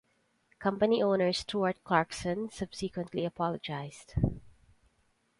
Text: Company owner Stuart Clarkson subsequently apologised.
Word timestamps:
Company 0.57 0.99
owner 1.03 1.31
Stuart 1.31 1.83
Clarkson 1.83 2.49
subsequently 2.49 3.23
apologised. 3.23 4.15